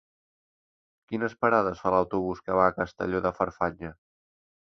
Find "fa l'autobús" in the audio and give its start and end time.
1.83-2.41